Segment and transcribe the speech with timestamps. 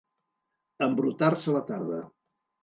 [0.85, 2.01] Embrutar-se la tarda.